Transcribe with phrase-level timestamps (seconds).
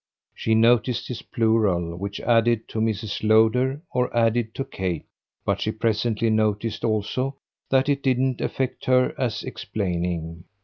[0.33, 3.23] She noticed his plural, which added to Mrs.
[3.23, 5.05] Lowder or added to Kate;
[5.45, 7.35] but she presently noticed also
[7.69, 10.45] that it didn't affect her as explaining.